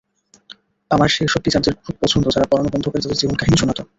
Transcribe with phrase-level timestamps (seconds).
[0.91, 3.81] আমার সেই সব টিচারদের খুব পছন্দ যারা পড়ানো বন্ধ করে তাদের জীবন কাহিনী শুনাতো।